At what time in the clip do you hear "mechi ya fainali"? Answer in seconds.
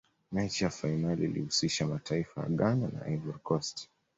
0.31-1.23